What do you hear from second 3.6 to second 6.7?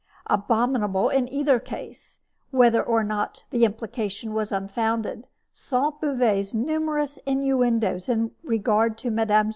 implication was unfounded, Sainte Beuve's